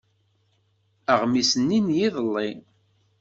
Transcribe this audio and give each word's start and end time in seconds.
Aɣmis-nni 1.11 1.79
n 1.85 1.87
yiḍelli. 1.97 2.49